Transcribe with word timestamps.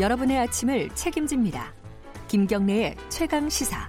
여러분의 0.00 0.38
아침을 0.38 0.88
책임집니다. 0.90 1.72
김경래의 2.26 2.96
최강 3.10 3.48
시사. 3.48 3.88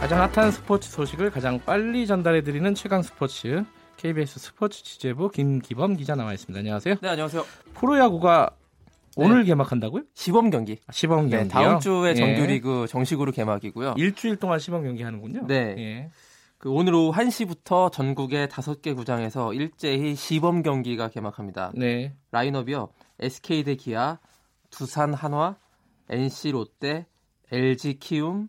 가장 0.00 0.22
핫한 0.22 0.52
스포츠 0.52 0.90
소식을 0.90 1.30
가장 1.30 1.60
빨리 1.66 2.06
전달해 2.06 2.42
드리는 2.42 2.74
최강 2.74 3.02
스포츠 3.02 3.62
KBS 3.98 4.38
스포츠 4.38 4.82
취재부 4.82 5.30
김기범 5.30 5.96
기자 5.96 6.14
나와 6.14 6.32
있습니다. 6.32 6.58
안녕하세요. 6.58 6.94
네, 7.02 7.08
안녕하세요. 7.10 7.44
프로야구가 7.74 8.50
네. 9.18 9.24
오늘 9.24 9.44
개막한다고요? 9.44 10.04
시범 10.14 10.48
경기. 10.48 10.78
시범 10.90 11.28
경기. 11.28 11.36
네, 11.36 11.48
다음 11.48 11.78
주에 11.78 12.14
정규리그 12.14 12.86
정식으로 12.88 13.32
개막이고요. 13.32 13.96
일주일 13.98 14.36
동안 14.36 14.58
시범 14.60 14.82
경기 14.82 15.02
하는군요. 15.02 15.46
네. 15.46 15.74
예. 15.76 16.10
그 16.56 16.70
오늘 16.70 16.94
오후 16.94 17.12
1시부터 17.12 17.92
전국의 17.92 18.48
5개 18.48 18.96
구장에서 18.96 19.52
일제히 19.52 20.14
시범 20.14 20.62
경기가 20.62 21.10
개막합니다. 21.10 21.72
네. 21.74 22.14
라인업이요. 22.32 22.88
SK 23.20 23.64
대 23.64 23.74
기아, 23.76 24.18
두산 24.70 25.14
한화, 25.14 25.56
NC 26.08 26.52
롯데, 26.52 27.06
LG 27.52 27.98
키움, 27.98 28.48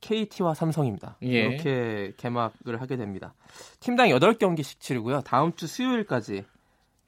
KT와 0.00 0.54
삼성입니다. 0.54 1.16
예. 1.22 1.26
이렇게 1.26 2.12
개막을 2.16 2.80
하게 2.80 2.96
됩니다. 2.96 3.34
팀당 3.80 4.08
8경기씩 4.08 4.80
치르고요. 4.80 5.22
다음 5.22 5.54
주 5.54 5.66
수요일까지 5.66 6.44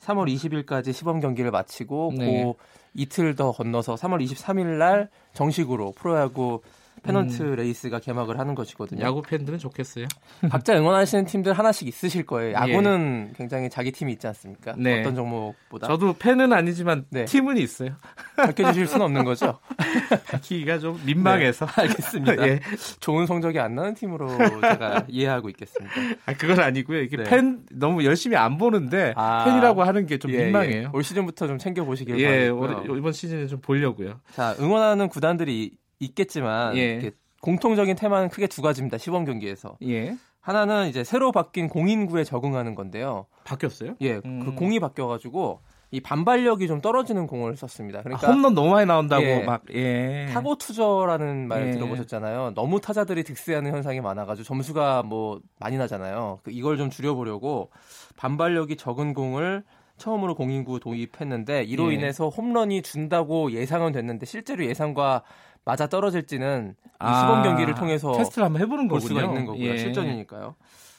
3월 0.00 0.32
20일까지 0.32 0.92
시범 0.92 1.20
경기를 1.20 1.50
마치고 1.50 2.12
네. 2.16 2.44
그 2.44 2.52
이틀 2.94 3.34
더 3.34 3.52
건너서 3.52 3.94
3월 3.94 4.24
23일 4.24 4.78
날 4.78 5.10
정식으로 5.34 5.92
프로야구 5.92 6.62
페넌트 7.02 7.42
레이스가 7.42 7.98
개막을 8.00 8.38
하는 8.38 8.54
것이거든요. 8.54 9.00
음. 9.00 9.06
야구 9.06 9.22
팬들은 9.22 9.58
좋겠어요. 9.58 10.06
각자 10.50 10.76
응원하시는 10.76 11.24
팀들 11.26 11.52
하나씩 11.52 11.88
있으실 11.88 12.24
거예요. 12.26 12.54
야구는 12.54 13.32
굉장히 13.36 13.70
자기 13.70 13.92
팀이 13.92 14.12
있지 14.12 14.26
않습니까? 14.26 14.74
예. 14.78 14.82
네. 14.82 15.00
어떤 15.00 15.14
종목보다 15.14 15.86
저도 15.86 16.14
팬은 16.18 16.52
아니지만 16.52 17.04
네. 17.10 17.24
팀은 17.24 17.56
있어요. 17.58 17.90
밝혀주실 18.36 18.86
수는 18.86 19.06
없는 19.06 19.24
거죠. 19.24 19.58
밝히기가 20.30 20.78
좀 20.78 21.00
민망해서. 21.04 21.66
네, 21.66 21.72
알겠습니다. 21.82 22.48
예. 22.48 22.60
좋은 23.00 23.26
성적이 23.26 23.60
안 23.60 23.74
나는 23.74 23.94
팀으로 23.94 24.28
제가 24.60 25.04
이해하고 25.08 25.48
있겠습니다. 25.50 25.94
아, 26.26 26.32
그건 26.34 26.60
아니고요. 26.60 27.00
이게 27.02 27.16
네. 27.16 27.24
팬 27.24 27.60
너무 27.72 28.04
열심히 28.04 28.36
안 28.36 28.58
보는데 28.58 29.12
아. 29.16 29.44
팬이라고 29.44 29.82
하는 29.82 30.06
게좀 30.06 30.30
예, 30.32 30.44
민망해요. 30.44 30.82
예. 30.82 30.88
올 30.92 31.02
시즌부터 31.02 31.46
좀 31.46 31.58
챙겨 31.58 31.84
보시길 31.84 32.18
예. 32.20 32.48
올- 32.48 32.68
이번 32.98 33.12
시즌에 33.12 33.46
좀 33.46 33.60
보려고요. 33.60 34.20
자, 34.32 34.54
응원하는 34.60 35.08
구단들이 35.08 35.72
있겠지만 36.00 36.76
예. 36.76 36.94
이렇게 36.94 37.12
공통적인 37.40 37.96
테마는 37.96 38.28
크게 38.28 38.46
두 38.46 38.62
가지입니다. 38.62 38.98
시범 38.98 39.24
경기에서 39.24 39.76
예. 39.82 40.16
하나는 40.40 40.88
이제 40.88 41.04
새로 41.04 41.30
바뀐 41.32 41.68
공인구에 41.68 42.24
적응하는 42.24 42.74
건데요. 42.74 43.26
바뀌었어요? 43.44 43.96
예, 44.00 44.20
음. 44.24 44.40
그 44.44 44.54
공이 44.54 44.80
바뀌어가지고 44.80 45.60
이 45.90 46.00
반발력이 46.00 46.66
좀 46.66 46.80
떨어지는 46.80 47.26
공을 47.26 47.56
썼습니다. 47.56 48.02
그러니까 48.02 48.28
아, 48.28 48.30
홈런 48.30 48.54
너무 48.54 48.70
많이 48.70 48.86
나온다고 48.86 49.24
예. 49.24 49.42
막 49.42 49.62
예. 49.72 50.26
타고 50.32 50.56
투저라는 50.56 51.48
말 51.48 51.68
예. 51.68 51.70
들어보셨잖아요. 51.72 52.52
너무 52.54 52.80
타자들이 52.80 53.24
득세하는 53.24 53.72
현상이 53.72 54.00
많아가지고 54.00 54.44
점수가 54.44 55.04
뭐 55.04 55.40
많이 55.58 55.78
나잖아요. 55.78 56.40
그 56.42 56.50
이걸 56.50 56.76
좀 56.76 56.90
줄여보려고 56.90 57.70
반발력이 58.16 58.76
적은 58.76 59.14
공을 59.14 59.64
처음으로 59.96 60.34
공인구 60.34 60.78
도입했는데 60.78 61.64
이로 61.64 61.90
예. 61.90 61.96
인해서 61.96 62.28
홈런이 62.28 62.82
준다고 62.82 63.50
예상은 63.52 63.92
됐는데 63.92 64.26
실제로 64.26 64.64
예상과 64.64 65.22
맞아 65.68 65.86
떨어질지는 65.86 66.74
이 66.80 66.86
아, 66.98 67.20
시범 67.20 67.42
경기를 67.42 67.74
통해서 67.74 68.12
테스트를 68.12 68.46
한번 68.46 68.62
해보는 68.62 68.88
볼 68.88 69.00
거군요. 69.00 69.20
수가 69.20 69.28
있는 69.28 69.44
거고요. 69.44 69.64
예. 69.66 69.76
실전이니까요. 69.76 70.54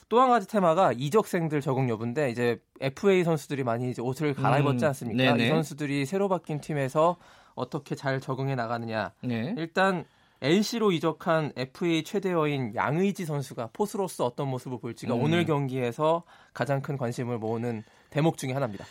또 0.10 0.22
한 0.22 0.30
가지 0.30 0.48
테마가 0.48 0.92
이적생들 0.96 1.60
적응 1.62 1.90
여부인데 1.90 2.30
이제 2.30 2.60
FA 2.80 3.24
선수들이 3.24 3.64
많이 3.64 3.90
이제 3.90 4.04
옷을 4.04 4.36
갈아입었지 4.36 4.86
음, 4.86 4.88
않습니까? 4.90 5.24
네네. 5.24 5.46
이 5.46 5.50
선수들이 5.50 6.06
새로 6.06 6.30
바뀐 6.30 6.62
팀에서 6.62 7.16
어떻게 7.56 7.96
잘 7.96 8.20
적응해 8.22 8.54
나가느냐. 8.54 9.12
네. 9.24 9.56
일단 9.58 10.06
NC로 10.44 10.92
이적한 10.92 11.54
FA 11.56 12.04
최대어인 12.04 12.76
양의지 12.76 13.26
선수가 13.26 13.70
포수로서 13.74 14.24
어떤 14.26 14.50
모습을 14.50 14.80
보일지가 14.80 15.16
음. 15.16 15.24
오늘 15.24 15.46
경기에서 15.46 16.22
가장 16.54 16.82
큰 16.84 16.96
관심을 16.96 17.40
모으는 17.40 17.84
대목 18.12 18.38
중에 18.38 18.54
하나입니다. 18.54 18.86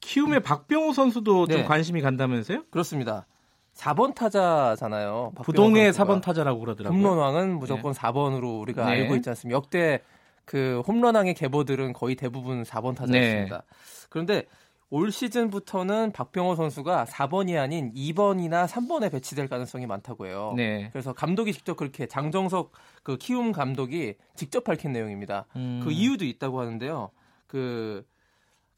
키움의 0.00 0.42
박병호 0.42 0.92
선수도 0.92 1.46
네. 1.46 1.56
좀 1.56 1.64
관심이 1.64 2.02
간다면서요? 2.02 2.64
그렇습니다. 2.70 3.26
4번 3.74 4.14
타자잖아요. 4.14 5.32
부동의 5.42 5.92
선수가. 5.92 6.04
4번 6.04 6.22
타자라고 6.22 6.60
그러더라고요. 6.60 6.98
홈런왕은 6.98 7.58
무조건 7.58 7.92
4번으로 7.92 8.60
우리가 8.60 8.84
네. 8.86 9.02
알고 9.02 9.16
있지 9.16 9.28
않습니까? 9.30 9.56
역대 9.56 10.00
그 10.44 10.82
홈런왕의 10.86 11.34
계보들은 11.34 11.92
거의 11.92 12.16
대부분 12.16 12.62
4번 12.64 12.94
타자였습니다. 12.96 13.56
네. 13.56 14.06
그런데 14.10 14.46
올 14.90 15.10
시즌부터는 15.10 16.12
박병호 16.12 16.54
선수가 16.54 17.06
4번이 17.06 17.58
아닌 17.58 17.94
2번이나 17.94 18.66
3번에 18.66 19.10
배치될 19.10 19.48
가능성이 19.48 19.86
많다고 19.86 20.26
해요. 20.26 20.52
네. 20.54 20.90
그래서 20.92 21.14
감독이 21.14 21.54
직접 21.54 21.78
그렇게 21.78 22.06
장정석 22.06 22.72
그 23.02 23.16
키움 23.16 23.52
감독이 23.52 24.16
직접 24.36 24.64
밝힌 24.64 24.92
내용입니다. 24.92 25.46
음. 25.56 25.80
그 25.82 25.90
이유도 25.90 26.26
있다고 26.26 26.60
하는데요. 26.60 27.10
그 27.46 28.04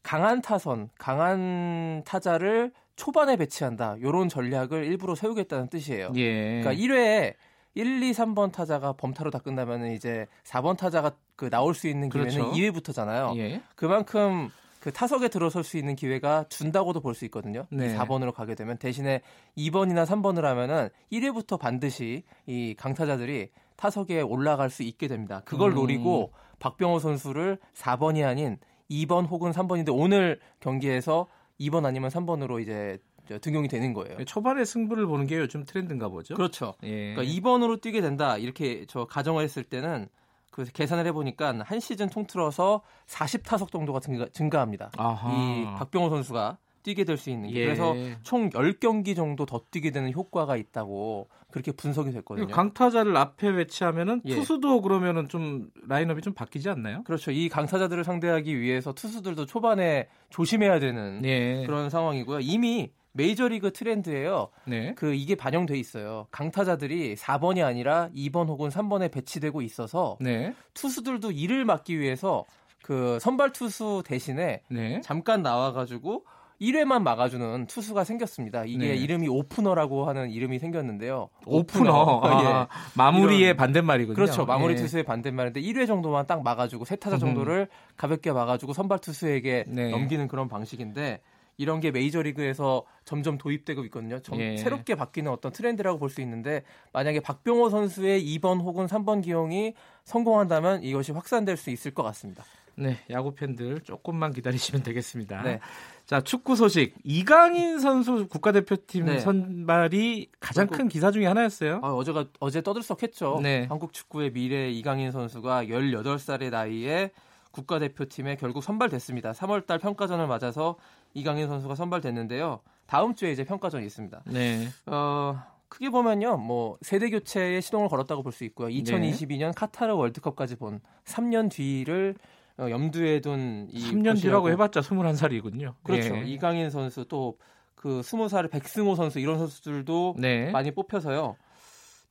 강한 0.03 0.41
타선, 0.41 0.89
강한 0.97 2.03
타자를 2.05 2.71
초반에 2.95 3.35
배치한다. 3.35 3.97
이런 3.99 4.29
전략을 4.29 4.85
일부러 4.85 5.15
세우겠다는 5.15 5.67
뜻이에요. 5.69 6.11
예. 6.15 6.61
그러니까 6.61 6.73
1회에 6.73 7.33
1, 7.75 8.01
2, 8.03 8.11
3번 8.13 8.53
타자가 8.53 8.93
범타로 8.93 9.31
다 9.31 9.39
끝나면 9.39 9.91
이제 9.91 10.27
4번 10.45 10.77
타자가 10.77 11.11
그 11.35 11.49
나올 11.49 11.73
수 11.75 11.87
있는 11.87 12.09
기회는 12.09 12.31
그렇죠. 12.31 12.51
2회부터잖아요. 12.53 13.37
예. 13.37 13.61
그만큼 13.75 14.49
그 14.79 14.93
타석에 14.93 15.27
들어설 15.27 15.63
수 15.63 15.77
있는 15.77 15.95
기회가 15.95 16.45
준다고도 16.47 17.01
볼 17.01 17.15
수 17.15 17.25
있거든요. 17.25 17.65
네. 17.69 17.95
4번으로 17.97 18.31
가게 18.33 18.55
되면 18.55 18.77
대신에 18.77 19.21
2번이나 19.57 20.05
3번을 20.05 20.43
하면은 20.43 20.89
1회부터 21.11 21.59
반드시 21.59 22.23
이 22.45 22.75
강타자들이 22.77 23.49
타석에 23.75 24.21
올라갈 24.21 24.69
수 24.69 24.83
있게 24.83 25.07
됩니다. 25.07 25.41
그걸 25.43 25.71
음. 25.71 25.75
노리고 25.75 26.31
박병호 26.59 26.99
선수를 26.99 27.57
4번이 27.75 28.25
아닌 28.25 28.57
2번 28.89 29.27
혹은 29.27 29.51
3번인데 29.51 29.89
오늘 29.91 30.39
경기에서 30.61 31.27
2번 31.59 31.85
아니면 31.85 32.09
3번으로 32.09 32.61
이제 32.61 32.99
저 33.27 33.39
등용이 33.39 33.67
되는 33.67 33.93
거예요. 33.93 34.23
초반에 34.25 34.65
승부를 34.65 35.07
보는 35.07 35.25
게 35.27 35.37
요즘 35.37 35.65
트렌드인가 35.65 36.09
보죠. 36.09 36.35
그렇죠. 36.35 36.75
예. 36.83 37.15
그러니까 37.15 37.23
2번으로 37.23 37.81
뛰게 37.81 38.01
된다 38.01 38.37
이렇게 38.37 38.85
저 38.87 39.05
가정을 39.05 39.43
했을 39.43 39.63
때는 39.63 40.07
그 40.51 40.63
계산을 40.65 41.05
해보니까 41.07 41.59
한 41.65 41.79
시즌 41.79 42.09
통틀어서 42.09 42.81
40타석 43.07 43.71
정도가 43.71 43.99
증가, 44.31 44.61
합니다 44.61 44.89
아하. 44.95 45.29
이 45.33 45.65
박병호 45.77 46.09
선수가 46.09 46.57
뛰게 46.85 47.03
될 47.03 47.17
수 47.17 47.31
있는 47.31 47.49
게. 47.49 47.61
예. 47.61 47.65
그래서 47.65 47.95
총 48.21 48.51
10경기 48.51 49.15
정도 49.15 49.45
더 49.47 49.61
뛰게 49.71 49.89
되는 49.89 50.13
효과가 50.13 50.55
있다고 50.55 51.27
그렇게 51.49 51.71
분석이 51.71 52.11
됐거든요. 52.11 52.47
강타자를 52.47 53.17
앞에 53.17 53.53
배치하면은 53.53 54.21
예. 54.25 54.35
투수도 54.35 54.81
그러면은 54.81 55.27
좀 55.27 55.71
라인업이 55.87 56.21
좀 56.21 56.33
바뀌지 56.33 56.69
않나요? 56.69 57.03
그렇죠. 57.03 57.31
이 57.31 57.49
강타자들을 57.49 58.03
상대하기 58.03 58.59
위해서 58.59 58.93
투수들도 58.93 59.47
초반에 59.47 60.07
조심해야 60.29 60.79
되는 60.79 61.21
네. 61.21 61.65
그런 61.65 61.89
상황이고요. 61.89 62.41
이미 62.41 62.91
메이저리그 63.13 63.71
트렌드예요. 63.71 64.49
네. 64.65 64.93
그 64.95 65.13
이게 65.13 65.35
반영돼 65.35 65.77
있어요. 65.79 66.27
강타자들이 66.31 67.15
4번이 67.15 67.65
아니라 67.65 68.09
2번 68.13 68.47
혹은 68.49 68.69
3번에 68.69 69.09
배치되고 69.09 69.61
있어서 69.61 70.17
네. 70.19 70.53
투수들도 70.73 71.31
일을 71.31 71.65
막기 71.65 71.97
위해서 71.97 72.43
그 72.83 73.17
선발 73.19 73.53
투수 73.53 74.03
대신에 74.05 74.61
네. 74.69 75.01
잠깐 75.01 75.41
나와가지고 75.41 76.25
1회만 76.61 77.01
막아주는 77.01 77.67
투수가 77.67 78.03
생겼습니다. 78.03 78.63
이게 78.65 78.89
네. 78.89 78.95
이름이 78.95 79.27
오프너라고 79.27 80.07
하는 80.07 80.29
이름이 80.29 80.59
생겼는데요. 80.59 81.29
오프너. 81.45 82.21
아, 82.23 82.43
예. 82.43 82.67
마무리의 82.95 83.41
이런- 83.41 83.57
반대말이군요. 83.57 84.15
그렇죠. 84.15 84.45
마무리 84.45 84.73
예. 84.73 84.77
투수의 84.77 85.03
반대말인데 85.03 85.61
1회 85.61 85.85
정도만 85.87 86.25
딱 86.27 86.43
막아주고 86.43 86.85
세 86.85 86.95
타자 86.95 87.17
정도를 87.17 87.67
가볍게 87.97 88.31
막아주고 88.31 88.73
선발 88.73 88.99
투수에게 88.99 89.65
네. 89.67 89.89
넘기는 89.91 90.27
그런 90.27 90.47
방식인데 90.47 91.19
이런 91.57 91.79
게 91.79 91.91
메이저리그에서 91.91 92.83
점점 93.05 93.37
도입되고 93.37 93.83
있거든요. 93.85 94.19
점- 94.19 94.39
예. 94.39 94.57
새롭게 94.57 94.95
바뀌는 94.95 95.31
어떤 95.31 95.51
트렌드라고 95.51 95.99
볼 95.99 96.09
수 96.09 96.21
있는데 96.21 96.63
만약에 96.93 97.19
박병호 97.21 97.69
선수의 97.69 98.23
2번 98.37 98.61
혹은 98.61 98.87
3번 98.87 99.23
기용이 99.23 99.73
성공한다면 100.03 100.83
이것이 100.83 101.11
확산될 101.11 101.57
수 101.57 101.69
있을 101.69 101.91
것 101.93 102.03
같습니다. 102.03 102.43
네, 102.77 102.97
야구 103.09 103.33
팬들 103.33 103.79
조금만 103.81 104.33
기다리시면 104.33 104.83
되겠습니다. 104.83 105.43
네. 105.43 105.59
자, 106.05 106.19
축구 106.21 106.55
소식. 106.57 106.93
이강인 107.05 107.79
선수 107.79 108.27
국가대표팀 108.27 109.05
네. 109.05 109.19
선발이 109.19 110.29
가장 110.41 110.67
큰 110.67 110.89
기사 110.89 111.09
중에 111.09 111.25
하나였어요. 111.25 111.79
아, 111.81 111.93
어제가 111.93 112.25
어제 112.41 112.61
떠들썩했죠. 112.61 113.39
네. 113.41 113.65
한국 113.69 113.93
축구의 113.93 114.31
미래 114.33 114.69
이강인 114.69 115.11
선수가 115.11 115.65
18살의 115.65 116.49
나이에 116.51 117.11
국가대표팀에 117.55 118.35
결국 118.35 118.63
선발됐습니다. 118.63 119.31
3월달 119.31 119.79
평가전을 119.81 120.27
맞아서 120.27 120.75
이강인 121.13 121.47
선수가 121.47 121.75
선발됐는데요. 121.75 122.59
다음 122.85 123.15
주에 123.15 123.31
이제 123.31 123.43
평가전이 123.43 123.85
있습니다. 123.85 124.23
네. 124.27 124.67
어, 124.85 125.41
크게 125.69 125.89
보면요, 125.89 126.37
뭐 126.37 126.77
세대 126.81 127.09
교체에 127.09 127.61
시동을 127.61 127.87
걸었다고 127.89 128.21
볼 128.23 128.31
수 128.31 128.43
있고요. 128.45 128.67
2022년 128.67 129.53
카타르 129.55 129.93
월드컵까지 129.95 130.57
본 130.57 130.81
3년 131.05 131.49
뒤를 131.49 132.15
어, 132.57 132.69
염두에 132.69 133.19
둔이 133.21 133.69
3년 133.73 134.21
뒤라고 134.21 134.49
해봤자 134.49 134.81
21살이군요. 134.81 135.73
그렇죠. 135.83 136.15
예. 136.17 136.23
이강인 136.25 136.69
선수 136.69 137.05
또 137.05 137.37
그 137.85 138.01
20살의 138.01 138.49
백승호 138.49 138.95
선수 138.95 139.19
이런 139.19 139.37
선수들도 139.37 140.15
네. 140.17 140.49
많이 140.49 140.71
뽑혀서요. 140.71 141.35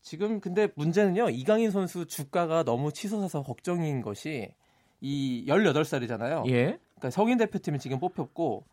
지금 0.03 0.39
근데 0.39 0.69
문제는요. 0.77 1.31
이강인 1.31 1.73
선수 1.73 2.07
주가가 2.07 2.63
너무 2.63 2.93
치솟아서 2.93 3.43
걱정인 3.43 4.01
것이 4.01 4.55
이 5.05 5.45
18살이잖아요. 5.47 6.49
예. 6.51 6.79
그러니까 6.95 7.11
성인 7.11 7.37
대표팀이 7.37 7.79
지금 7.79 8.01
뽑혔고 8.01 8.65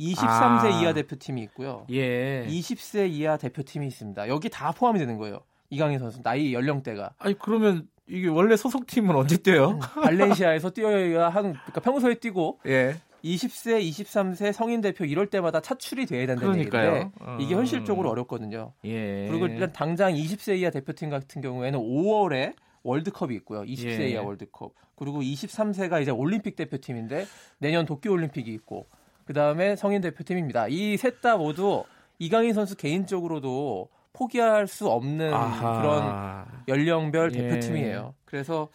23세 0.00 0.26
아. 0.26 0.80
이하 0.82 0.92
대표팀이 0.92 1.40
있고요. 1.44 1.86
예. 1.92 2.44
20세 2.48 3.08
이하 3.08 3.36
대표팀이 3.36 3.86
있습니다. 3.86 4.28
여기 4.28 4.50
다 4.50 4.72
포함이 4.72 4.98
되는 4.98 5.16
거예요. 5.16 5.40
이강인 5.70 6.00
선수 6.00 6.22
나이 6.22 6.52
연령대가 6.52 7.10
아니 7.18 7.38
그러면 7.38 7.88
이게 8.08 8.26
원래 8.26 8.56
소속팀은 8.56 9.14
언제 9.14 9.36
뛰어요? 9.36 9.78
발렌시아에서 9.78 10.70
뛰어야 10.70 11.28
하는 11.28 11.52
그러니까 11.52 11.80
평소에 11.80 12.14
뛰고 12.14 12.58
예. 12.66 12.96
20세, 13.24 13.80
23세 13.88 14.52
성인 14.52 14.80
대표 14.80 15.04
이럴 15.04 15.26
때마다 15.26 15.60
차출이 15.60 16.06
돼야 16.06 16.26
된다는 16.26 16.52
그러니까요. 16.52 16.94
얘기인데 16.94 17.44
이게 17.44 17.54
어. 17.54 17.58
현실적으로 17.58 18.10
어렵거든요. 18.10 18.72
예. 18.84 19.26
그리고 19.28 19.46
일단 19.46 19.72
당장 19.72 20.14
20세 20.14 20.58
이하 20.58 20.70
대표팀 20.70 21.10
같은 21.10 21.40
경우에는 21.42 21.78
5월에 21.78 22.54
월드컵이 22.86 23.34
있고요. 23.36 23.62
20세 23.62 24.00
예. 24.00 24.08
이하 24.10 24.22
월드컵. 24.22 24.72
그리고 24.96 25.20
23세가 25.20 26.00
이제 26.02 26.10
올림픽 26.10 26.56
대표팀인데 26.56 27.26
내년 27.58 27.84
도쿄 27.86 28.10
올림픽이 28.12 28.52
있고 28.54 28.86
그다음에 29.24 29.76
성인 29.76 30.00
대표팀입니다. 30.00 30.68
이 30.68 30.96
셋 30.96 31.20
다 31.20 31.36
모두 31.36 31.84
이강인 32.18 32.54
선수 32.54 32.76
개인적으로도 32.76 33.88
포기할 34.12 34.66
수 34.66 34.88
없는 34.88 35.34
아하. 35.34 35.80
그런 35.80 36.46
연령별 36.68 37.34
예. 37.34 37.38
대표팀이에요. 37.48 38.14
그래서 38.24 38.68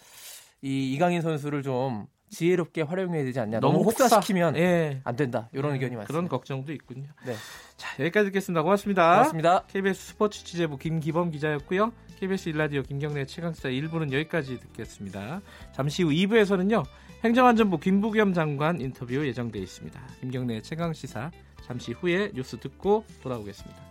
이 0.61 0.93
이강인 0.93 1.21
선수를 1.21 1.63
좀 1.63 2.05
지혜롭게 2.31 2.81
활용해야 2.83 3.23
되지 3.23 3.39
않냐. 3.39 3.59
너무 3.59 3.73
너무 3.73 3.85
혹사- 3.89 4.05
혹사시키면 4.05 4.55
예. 4.57 5.01
안 5.03 5.15
된다. 5.15 5.49
이런 5.53 5.73
의견이 5.73 5.95
많습니다. 5.95 6.07
그런 6.07 6.27
걱정도 6.27 6.71
있군요. 6.73 7.07
네. 7.25 7.35
자, 7.77 7.89
여기까지 7.99 8.27
듣겠습니다. 8.29 8.63
고맙습니다. 8.63 9.11
고맙습니다. 9.11 9.63
KBS 9.67 10.07
스포츠 10.07 10.43
취재부 10.43 10.77
김기범 10.77 11.31
기자였고요. 11.31 11.91
KBS 12.19 12.49
일라디오 12.49 12.83
김경래 12.83 13.25
최강사 13.25 13.69
1부는 13.69 14.11
여기까지 14.13 14.59
듣겠습니다. 14.59 15.41
잠시 15.73 16.03
후 16.03 16.09
2부에서는요. 16.09 16.85
행정안전부 17.23 17.79
김부겸 17.79 18.33
장관 18.33 18.79
인터뷰 18.81 19.13
예정돼 19.27 19.59
있습니다. 19.59 20.01
김경래 20.21 20.61
최강 20.61 20.93
시사 20.93 21.29
잠시 21.65 21.91
후에 21.91 22.31
뉴스 22.33 22.57
듣고 22.57 23.05
돌아오겠습니다. 23.21 23.90